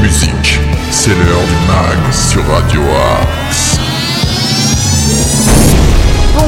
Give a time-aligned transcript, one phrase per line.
[0.00, 0.58] musique.
[0.90, 3.41] C'est l'heure du mag sur Radio Axe.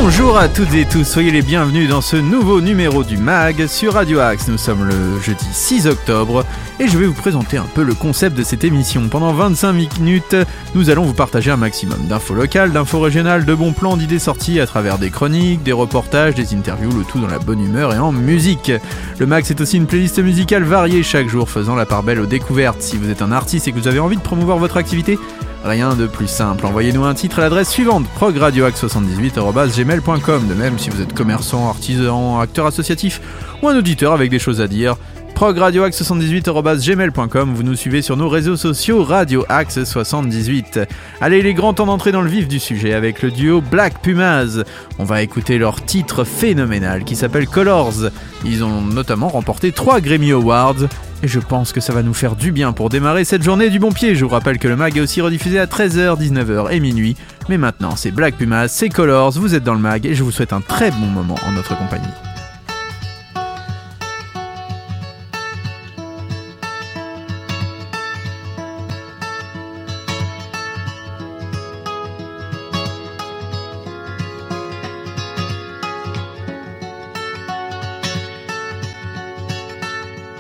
[0.07, 3.95] Bonjour à toutes et tous, soyez les bienvenus dans ce nouveau numéro du MAG sur
[3.95, 4.49] Radio Axe.
[4.49, 6.45] Nous sommes le jeudi 6 octobre
[6.79, 9.09] et je vais vous présenter un peu le concept de cette émission.
[9.09, 10.37] Pendant 25 minutes,
[10.75, 14.61] nous allons vous partager un maximum d'infos locales, d'infos régionales, de bons plans, d'idées sorties
[14.61, 17.99] à travers des chroniques, des reportages, des interviews, le tout dans la bonne humeur et
[17.99, 18.73] en musique.
[19.19, 22.27] Le MAG c'est aussi une playlist musicale variée chaque jour faisant la part belle aux
[22.27, 22.83] découvertes.
[22.83, 25.19] Si vous êtes un artiste et que vous avez envie de promouvoir votre activité,
[25.65, 31.01] Rien de plus simple, envoyez-nous un titre à l'adresse suivante progradioax78.gmail.com De même si vous
[31.01, 33.23] êtes commerçant, artisan, acteur associatif
[33.63, 34.97] ou un auditeur avec des choses à dire,
[35.35, 40.81] progradioaxe78.gmail.com Vous nous suivez sur nos réseaux sociaux Radio Axe 78.
[41.23, 44.03] Allez, il est grand temps d'entrer dans le vif du sujet avec le duo Black
[44.03, 44.63] Pumas.
[44.99, 48.11] On va écouter leur titre phénoménal qui s'appelle Colors.
[48.45, 50.89] Ils ont notamment remporté 3 Grammy Awards.
[51.25, 53.79] Et je pense que ça va nous faire du bien pour démarrer cette journée du
[53.79, 54.15] bon pied.
[54.15, 57.17] Je vous rappelle que le mag est aussi rediffusé à 13h, 19h et minuit.
[57.49, 60.31] Mais maintenant, c'est Black Pumas, c'est Colors, vous êtes dans le mag et je vous
[60.31, 62.34] souhaite un très bon moment en notre compagnie.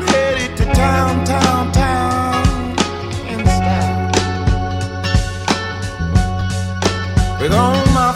[0.00, 2.70] I'm headed to town, town, town
[3.26, 4.10] in style
[7.40, 8.07] with all my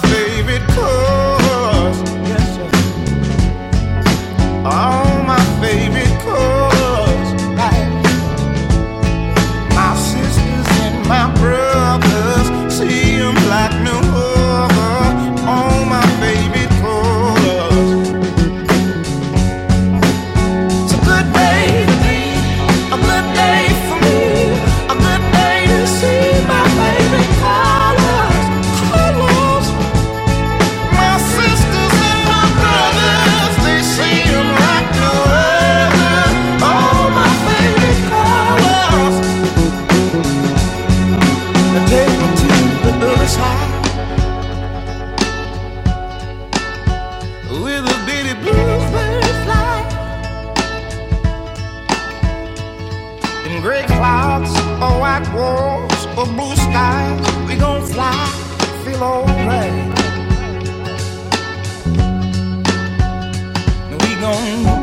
[48.25, 49.83] A bluebird fly.
[53.45, 54.51] In gray clouds
[54.81, 58.15] or white walls or blue skies We gon' fly,
[58.85, 59.99] feel alright.
[63.91, 64.82] We gon'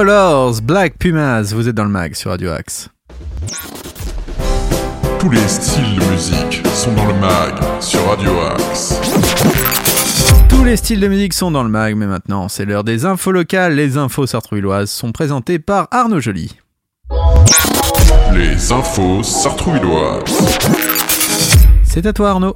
[0.00, 2.88] Colors, Black Pumas, vous êtes dans le mag sur Radio Axe.
[5.18, 8.98] Tous les styles de musique sont dans le mag sur Radio Axe.
[10.48, 13.30] Tous les styles de musique sont dans le mag, mais maintenant c'est l'heure des infos
[13.30, 13.74] locales.
[13.74, 16.56] Les infos sartrouvilloises sont présentées par Arnaud Joly.
[18.32, 20.24] Les infos sartrouvilloises.
[21.84, 22.54] C'est à toi Arnaud.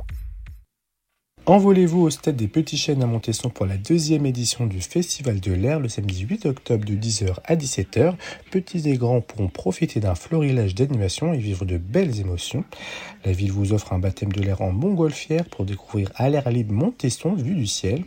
[1.46, 5.52] Envolez-vous au stade des Petits Chênes à Montesson pour la deuxième édition du Festival de
[5.52, 8.14] l'air le samedi 8 octobre de 10h à 17h.
[8.50, 12.64] Petits et grands pourront profiter d'un florilège d'animation et vivre de belles émotions.
[13.26, 16.73] La ville vous offre un baptême de l'air en montgolfière pour découvrir à l'air libre
[16.73, 18.05] Montesson vue du ciel,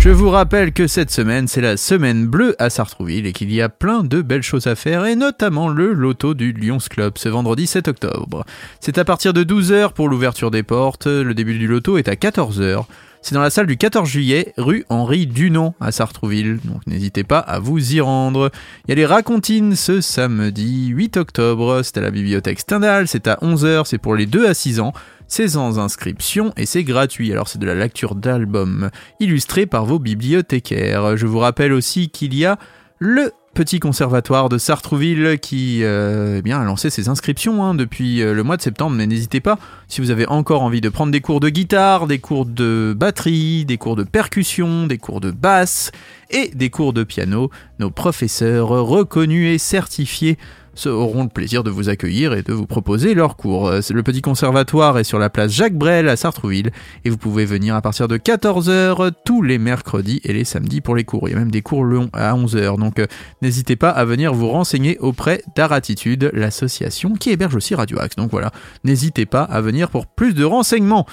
[0.00, 3.62] Je vous rappelle que cette semaine, c'est la semaine bleue à Sartrouville et qu'il y
[3.62, 7.28] a plein de belles choses à faire et notamment le loto du Lions Club ce
[7.28, 8.44] vendredi 7 octobre.
[8.80, 12.14] C'est à partir de 12h pour l'ouverture des portes, le début du loto est à
[12.14, 12.84] 14h.
[13.26, 17.40] C'est dans la salle du 14 juillet, rue Henri Dunant à Sartrouville, donc n'hésitez pas
[17.40, 18.52] à vous y rendre.
[18.84, 23.26] Il y a les racontines ce samedi 8 octobre, c'est à la bibliothèque Stendhal, c'est
[23.26, 24.92] à 11h, c'est pour les 2 à 6 ans.
[25.26, 27.32] C'est sans inscription et c'est gratuit.
[27.32, 31.16] Alors c'est de la lecture d'albums illustrés par vos bibliothécaires.
[31.16, 32.60] Je vous rappelle aussi qu'il y a
[33.00, 38.20] le petit conservatoire de Sartrouville qui euh, eh bien, a lancé ses inscriptions hein, depuis
[38.20, 38.94] euh, le mois de septembre.
[38.94, 39.58] Mais n'hésitez pas,
[39.88, 43.64] si vous avez encore envie de prendre des cours de guitare, des cours de batterie,
[43.64, 45.90] des cours de percussion, des cours de basse
[46.30, 50.36] et des cours de piano, nos professeurs reconnus et certifiés
[50.84, 53.68] auront le plaisir de vous accueillir et de vous proposer leurs cours.
[53.68, 56.70] Euh, Le petit conservatoire est sur la place Jacques Brel à Sartrouville
[57.04, 60.96] et vous pouvez venir à partir de 14h tous les mercredis et les samedis pour
[60.96, 61.28] les cours.
[61.28, 62.78] Il y a même des cours longs à 11h.
[62.78, 63.06] Donc euh,
[63.42, 68.16] n'hésitez pas à venir vous renseigner auprès d'Aratitude, l'association qui héberge aussi Radio Axe.
[68.16, 68.50] Donc voilà,
[68.82, 71.06] n'hésitez pas à venir pour plus de renseignements.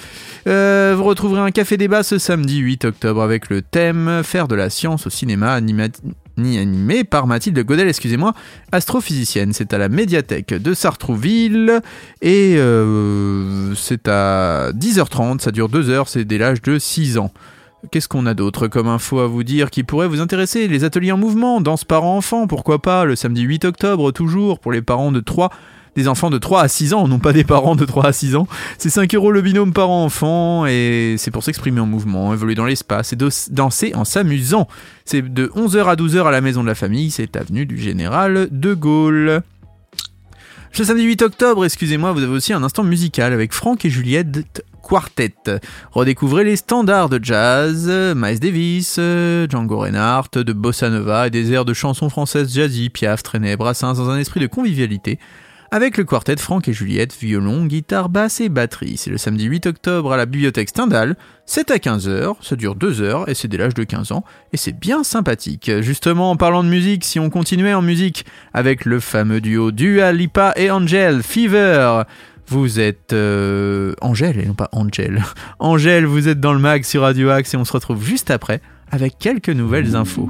[0.47, 4.55] Euh, vous retrouverez un café débat ce samedi 8 octobre avec le thème Faire de
[4.55, 5.83] la science au cinéma animé
[6.37, 8.33] ni animé par Mathilde Godel, excusez-moi,
[8.71, 9.53] astrophysicienne.
[9.53, 11.81] C'est à la médiathèque de Sartrouville
[12.21, 17.31] et euh, c'est à 10h30, ça dure 2 heures, c'est dès l'âge de 6 ans.
[17.91, 20.67] Qu'est-ce qu'on a d'autre comme info à vous dire qui pourrait vous intéresser?
[20.69, 24.81] Les ateliers en mouvement, danse parents-enfants, pourquoi pas, le samedi 8 octobre toujours, pour les
[24.81, 25.49] parents de 3
[25.95, 28.35] des enfants de 3 à 6 ans, non pas des parents de 3 à 6
[28.35, 28.47] ans.
[28.77, 33.13] C'est 5 euros le binôme parent-enfant et c'est pour s'exprimer en mouvement, évoluer dans l'espace
[33.13, 33.17] et
[33.51, 34.67] danser en s'amusant.
[35.05, 38.47] C'est de 11h à 12h à la maison de la famille, c'est avenue du Général
[38.51, 39.41] de Gaulle.
[40.75, 44.63] Ce samedi 8 octobre, excusez-moi, vous avez aussi un instant musical avec Franck et Juliette
[44.81, 45.35] Quartet.
[45.91, 48.99] Redécouvrez les standards de jazz, Miles Davis,
[49.49, 53.93] Django Reinhardt, de bossa nova et des airs de chansons françaises jazzy, Piaf, Trenet, Brassens
[53.93, 55.19] dans un esprit de convivialité
[55.73, 58.95] avec le quartet Franck et Juliette, violon, guitare, basse et batterie.
[58.95, 61.15] C'est le samedi 8 octobre à la bibliothèque Stendhal.
[61.47, 64.57] C'est à 15h, ça dure 2 heures et c'est dès l'âge de 15 ans et
[64.57, 65.71] c'est bien sympathique.
[65.81, 70.11] Justement, en parlant de musique, si on continuait en musique avec le fameux duo Dua
[70.11, 72.03] Lipa et Angel, Fever.
[72.45, 75.23] Vous êtes euh, Angèle et non pas Angel.
[75.57, 78.61] Angèle, vous êtes dans le mag sur Radio Axe et on se retrouve juste après
[78.91, 80.29] avec quelques nouvelles infos.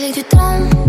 [0.00, 0.79] Peut-être qu'avec du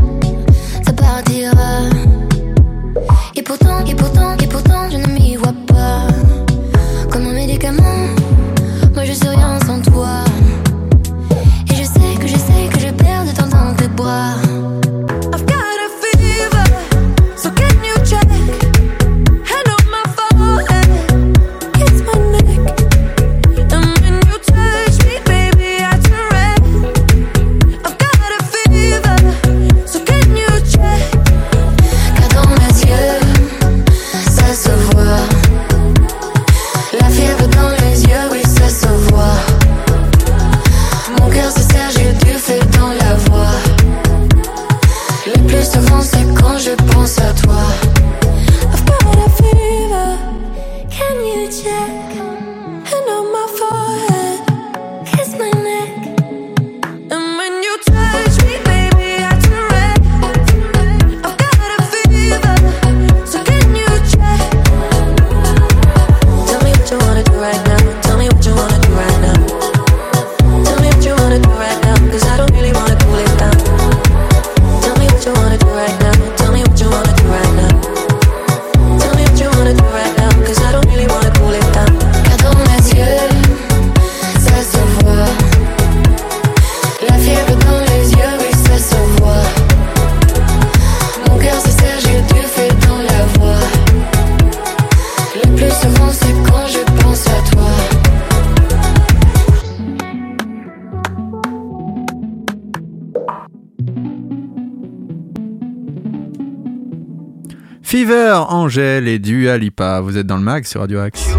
[108.52, 110.02] Angèle et Dua Lipa.
[110.02, 111.30] Vous êtes dans le mag sur Radio Axe.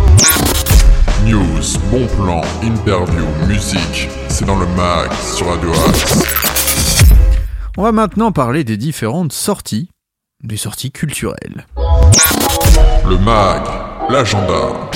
[1.26, 6.24] News, bon plan, interview, musique, c'est dans le mag sur Radio Axe.
[7.76, 9.90] On va maintenant parler des différentes sorties,
[10.42, 11.66] des sorties culturelles.
[13.06, 13.62] Le mag,
[14.08, 14.90] l'agenda.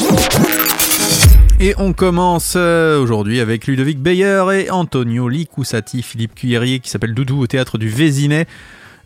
[1.60, 7.12] Et on commence euh, aujourd'hui avec Ludovic Beyer et Antonio Licusati, Philippe Cuillerier qui s'appelle
[7.12, 8.46] Doudou au théâtre du Vésinet.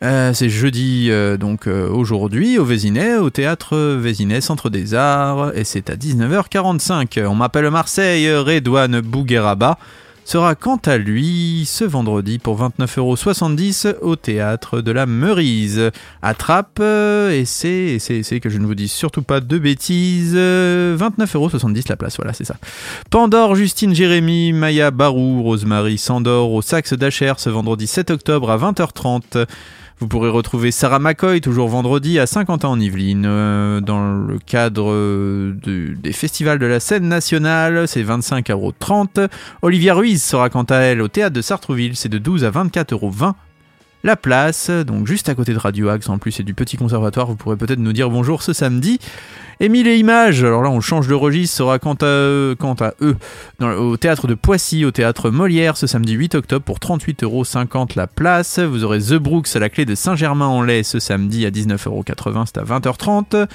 [0.02, 5.52] Euh, c'est jeudi euh, donc euh, aujourd'hui au Vésinet, au théâtre Vésinet, Centre des Arts,
[5.54, 7.26] et c'est à 19h45.
[7.26, 9.76] On m'appelle Marseille, Redouane Bougueraba
[10.30, 15.90] sera quant à lui ce vendredi pour 29,70€ au théâtre de la Meurise.
[16.22, 17.98] Attrape, et c'est,
[18.40, 22.44] que je ne vous dise surtout pas de bêtises, euh, 29,70€ la place, voilà, c'est
[22.44, 22.56] ça.
[23.10, 28.56] Pandore, Justine Jérémy, Maya Barou, Rosemary Sandor au Saxe d'Acher ce vendredi 7 octobre à
[28.56, 29.46] 20h30.
[30.00, 34.90] Vous pourrez retrouver Sarah McCoy toujours vendredi à Saint-Quentin en Yvelines euh, dans le cadre
[34.90, 39.28] euh, de- des festivals de la scène nationale, c'est 25,30€.
[39.60, 43.34] Olivia Ruiz sera quant à elle au théâtre de Sartrouville, c'est de 12 à 24,20€
[44.02, 47.26] la place, donc juste à côté de Radio Axe, en plus c'est du petit conservatoire,
[47.26, 48.98] vous pourrez peut-être nous dire bonjour ce samedi.
[49.62, 52.94] Émile et Images, alors là on change de registre, sera quant à eux, quant à
[53.02, 53.16] eux
[53.60, 58.58] au théâtre de Poissy, au théâtre Molière, ce samedi 8 octobre pour 38,50€ la place.
[58.58, 62.64] Vous aurez The Brooks à la clé de Saint-Germain-en-Laye ce samedi à 19,80€, c'est à
[62.64, 63.48] 20h30.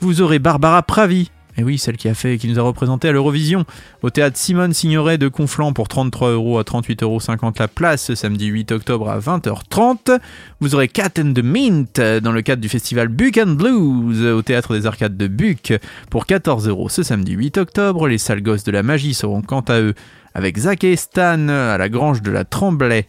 [0.00, 3.12] Vous aurez Barbara Pravi, et oui, celle qui a fait, qui nous a représenté à
[3.12, 3.64] l'Eurovision,
[4.02, 8.46] au théâtre Simone Signoret de Conflans pour 33 euros à 38,50€ la place, ce samedi
[8.46, 10.18] 8 octobre à 20h30.
[10.60, 14.18] Vous aurez Cat and the Mint euh, dans le cadre du festival Buck and Blues
[14.22, 15.74] euh, au théâtre des Arcades de Buck
[16.08, 18.08] pour 14 euros ce samedi 8 octobre.
[18.08, 19.94] Les sales gosses de la magie seront quant à eux
[20.34, 23.06] avec Zach et Stan à la grange de la Tremblay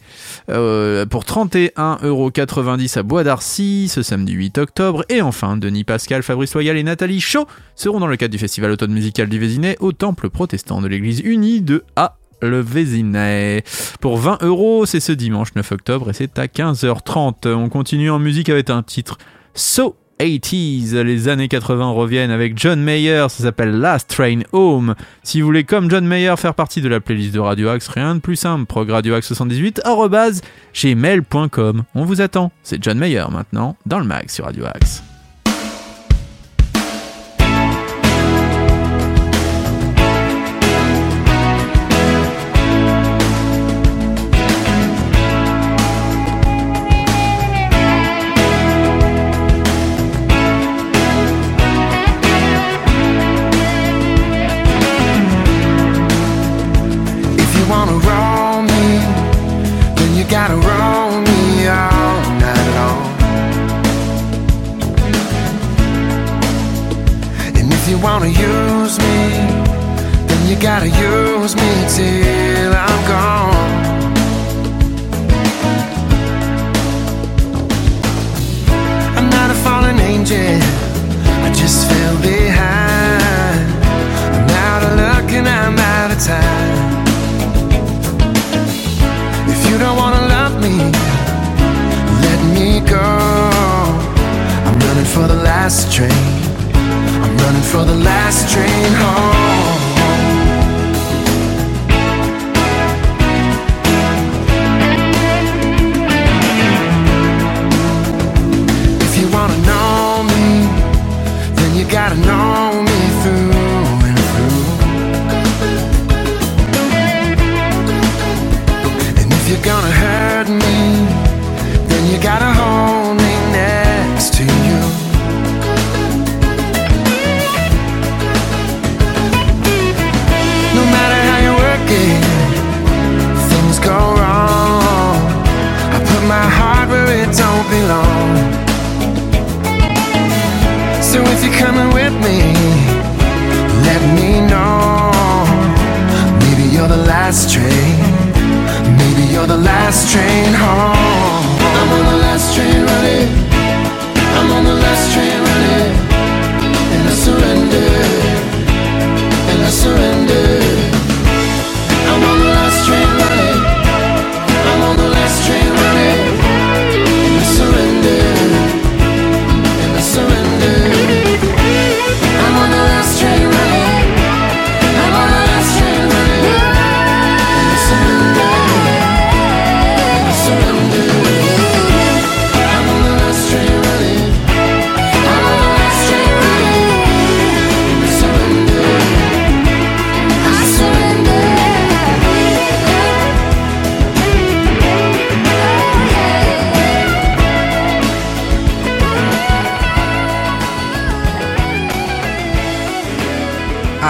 [0.50, 5.04] euh, pour 31,90€ à Bois d'Arcy ce samedi 8 octobre.
[5.08, 8.70] Et enfin, Denis Pascal, Fabrice Loyal et Nathalie Chaud seront dans le cadre du festival
[8.70, 12.16] automne musical du Vésinet au temple protestant de l'église unie de A.
[12.42, 13.64] Le Vésinet.
[14.00, 17.48] Pour 20 euros, c'est ce dimanche 9 octobre et c'est à 15h30.
[17.48, 19.16] On continue en musique avec un titre
[19.54, 24.94] So 80s, les années 80 reviennent avec John Mayer, ça s'appelle Last Train Home.
[25.22, 28.14] Si vous voulez, comme John Mayer, faire partie de la playlist de Radio Axe, rien
[28.14, 30.42] de plus simple, progradioaxe78, arrobase,
[30.74, 31.84] gmail.com.
[31.94, 32.52] On vous attend.
[32.62, 35.02] C'est John Mayer maintenant, dans le mag sur Radio Axe.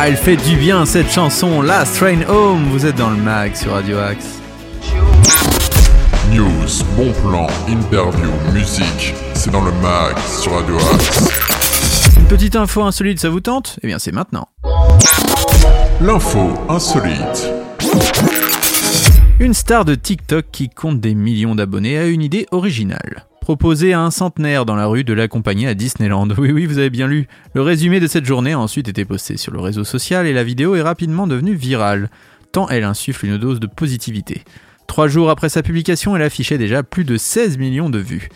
[0.04, 2.64] Ah, elle fait du bien cette chanson, Last Train Home.
[2.70, 4.38] Vous êtes dans le mag sur Radio Axe.
[6.30, 12.14] News, bon plan, interview, musique, c'est dans le mag sur Radio Axe.
[12.18, 13.78] Une petite info insolite, ça vous tente?
[13.82, 14.46] Eh bien, c'est maintenant.
[16.02, 17.50] L'info insolite.
[19.40, 23.24] Une star de TikTok qui compte des millions d'abonnés a une idée originale.
[23.44, 26.28] Proposer à un centenaire dans la rue de l'accompagner à Disneyland.
[26.38, 27.28] Oui, oui, vous avez bien lu.
[27.52, 30.42] Le résumé de cette journée a ensuite été posté sur le réseau social et la
[30.42, 32.09] vidéo est rapidement devenue virale,
[32.52, 34.44] tant elle insuffle une dose de positivité.
[34.87, 38.30] Trois jours après sa publication, elle affichait déjà plus de 16 millions de vues.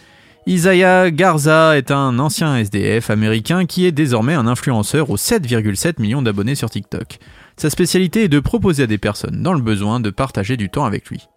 [0.46, 6.20] Isaiah Garza est un ancien SDF américain qui est désormais un influenceur aux 7,7 millions
[6.20, 7.18] d'abonnés sur TikTok.
[7.56, 10.84] Sa spécialité est de proposer à des personnes dans le besoin de partager du temps
[10.84, 11.28] avec lui.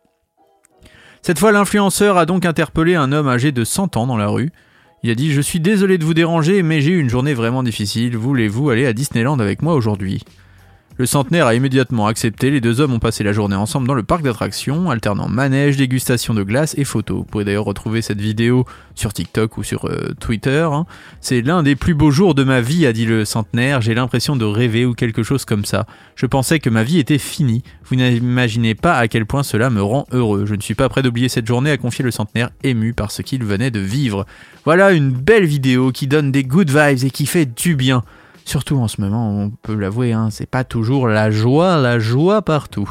[1.23, 4.51] Cette fois, l'influenceur a donc interpellé un homme âgé de 100 ans dans la rue.
[5.03, 7.61] Il a dit Je suis désolé de vous déranger, mais j'ai eu une journée vraiment
[7.61, 8.17] difficile.
[8.17, 10.23] Voulez-vous aller à Disneyland avec moi aujourd'hui?
[10.97, 12.51] Le centenaire a immédiatement accepté.
[12.51, 16.33] Les deux hommes ont passé la journée ensemble dans le parc d'attractions, alternant manège, dégustation
[16.35, 17.19] de glace et photos.
[17.19, 20.67] Vous pourrez d'ailleurs retrouver cette vidéo sur TikTok ou sur euh, Twitter.
[20.71, 20.85] hein.
[21.19, 23.81] C'est l'un des plus beaux jours de ma vie, a dit le centenaire.
[23.81, 25.87] J'ai l'impression de rêver ou quelque chose comme ça.
[26.15, 27.63] Je pensais que ma vie était finie.
[27.85, 30.45] Vous n'imaginez pas à quel point cela me rend heureux.
[30.45, 33.23] Je ne suis pas prêt d'oublier cette journée, a confié le centenaire ému par ce
[33.23, 34.27] qu'il venait de vivre.
[34.65, 38.03] Voilà une belle vidéo qui donne des good vibes et qui fait du bien.
[38.45, 42.41] Surtout en ce moment, on peut l'avouer, hein, c'est pas toujours la joie, la joie
[42.41, 42.89] partout.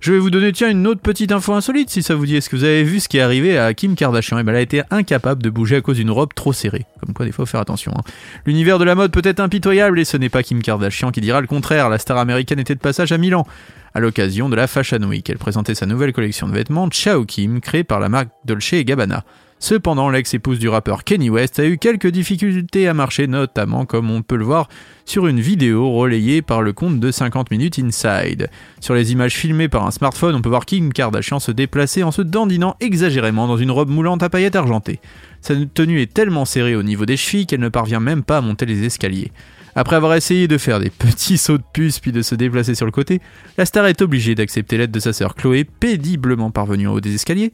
[0.00, 2.36] Je vais vous donner, tiens, une autre petite info insolite si ça vous dit.
[2.36, 4.38] Est-ce que vous avez vu ce qui est arrivé à Kim Kardashian?
[4.38, 6.86] Eh ben, elle a été incapable de bouger à cause d'une robe trop serrée.
[7.00, 7.92] Comme quoi, des fois, faut faire attention.
[7.96, 8.02] hein.
[8.46, 11.40] L'univers de la mode peut être impitoyable et ce n'est pas Kim Kardashian qui dira
[11.40, 11.88] le contraire.
[11.88, 13.46] La star américaine était de passage à Milan.
[13.94, 17.60] À l'occasion de la Fashion Week, elle présentait sa nouvelle collection de vêtements Chao Kim,
[17.60, 19.24] créée par la marque Dolce Gabbana.
[19.62, 24.22] Cependant, l'ex-épouse du rappeur Kenny West a eu quelques difficultés à marcher, notamment comme on
[24.22, 24.70] peut le voir
[25.04, 28.48] sur une vidéo relayée par le compte de 50 minutes Inside.
[28.80, 32.10] Sur les images filmées par un smartphone, on peut voir Kim Kardashian se déplacer en
[32.10, 34.98] se dandinant exagérément dans une robe moulante à paillettes argentées.
[35.42, 38.40] Sa tenue est tellement serrée au niveau des chevilles qu'elle ne parvient même pas à
[38.40, 39.30] monter les escaliers.
[39.74, 42.86] Après avoir essayé de faire des petits sauts de puce puis de se déplacer sur
[42.86, 43.20] le côté,
[43.58, 47.14] la star est obligée d'accepter l'aide de sa sœur Chloé, péniblement parvenue en haut des
[47.14, 47.52] escaliers,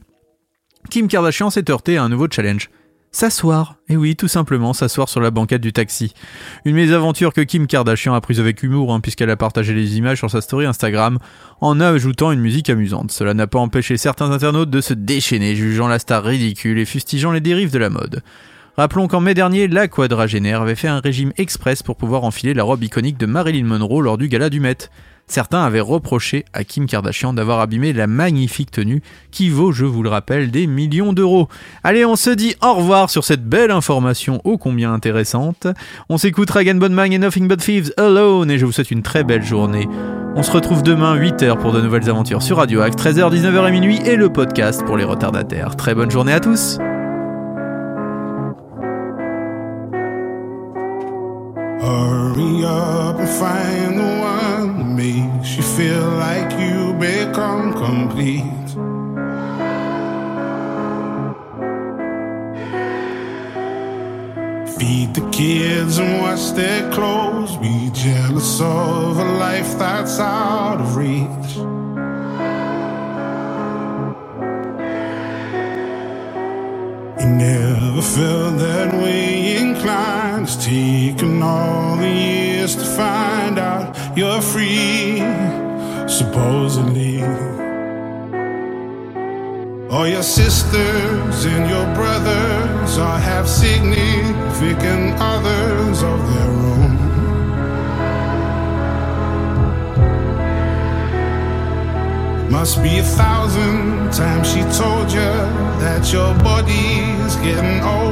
[0.89, 2.69] Kim Kardashian s'est heurté à un nouveau challenge.
[3.11, 3.77] S'asseoir.
[3.89, 6.13] Et oui, tout simplement, s'asseoir sur la banquette du taxi.
[6.65, 10.19] Une mésaventure que Kim Kardashian a prise avec humour, hein, puisqu'elle a partagé les images
[10.19, 11.17] sur sa story Instagram
[11.61, 13.11] en ajoutant une musique amusante.
[13.11, 17.31] Cela n'a pas empêché certains internautes de se déchaîner, jugeant la star ridicule et fustigeant
[17.31, 18.21] les dérives de la mode.
[18.77, 22.63] Rappelons qu'en mai dernier, la quadragénaire avait fait un régime express pour pouvoir enfiler la
[22.63, 24.91] robe iconique de Marilyn Monroe lors du gala du Met.
[25.25, 30.03] Certains avaient reproché à Kim Kardashian d'avoir abîmé la magnifique tenue qui vaut, je vous
[30.03, 31.47] le rappelle, des millions d'euros.
[31.83, 35.65] Allez, on se dit au revoir sur cette belle information ô combien intéressante.
[36.07, 39.23] On s'écoute Ragan Bonman et Nothing But Thieves Alone et je vous souhaite une très
[39.23, 39.87] belle journée.
[40.35, 43.71] On se retrouve demain 8h pour de nouvelles aventures sur Radio Axe, 13h, 19h et
[43.71, 45.75] minuit et le podcast pour les retardataires.
[45.75, 46.77] Très bonne journée à tous.
[51.79, 58.67] Hurry up and find the one that makes you feel like you become complete.
[64.77, 67.55] Feed the kids and wash their clothes.
[67.57, 71.49] Be jealous of a life that's out of reach.
[77.19, 79.36] You never felt that way
[80.67, 85.19] taken all the years to find out you're free,
[86.09, 87.23] supposedly.
[89.89, 96.97] All your sisters and your brothers all have significant others of their own.
[102.51, 105.31] Must be a thousand times she told you
[105.83, 108.06] that your body's getting older,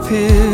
[0.00, 0.49] up here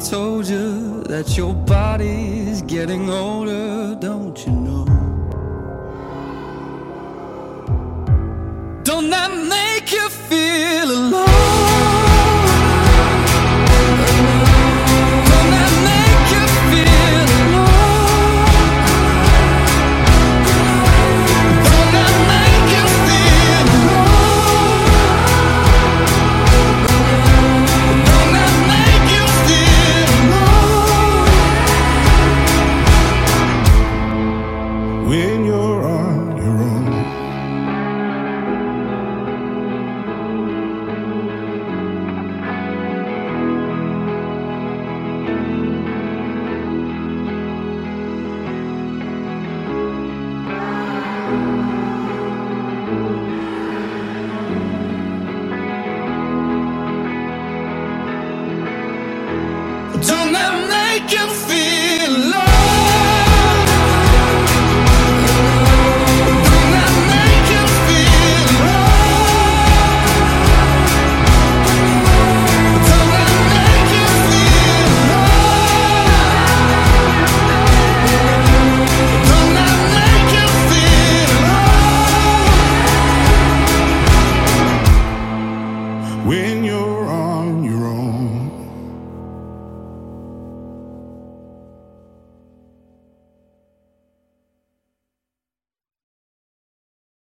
[0.00, 4.84] told you that your body's getting older, don't you know?
[8.84, 9.92] Don't that make